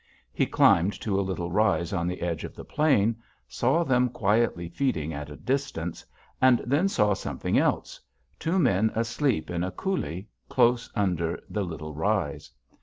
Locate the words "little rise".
1.21-1.93, 11.63-12.49